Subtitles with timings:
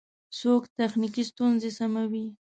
[0.39, 2.25] څوک تخنیکی ستونزی سموي؟